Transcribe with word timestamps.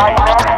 I 0.00 0.10
am 0.10 0.38
not 0.46 0.57